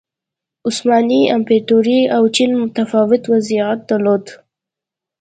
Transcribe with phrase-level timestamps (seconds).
[0.67, 4.25] عثماني امپراتورۍ او چین متفاوت وضعیت درلود.